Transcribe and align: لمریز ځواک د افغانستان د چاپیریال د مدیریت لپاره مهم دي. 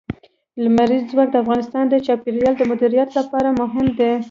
لمریز 0.63 1.03
ځواک 1.11 1.29
د 1.31 1.35
افغانستان 1.43 1.85
د 1.89 1.95
چاپیریال 2.05 2.53
د 2.57 2.61
مدیریت 2.71 3.09
لپاره 3.19 3.49
مهم 3.61 3.87
دي. 3.99 4.11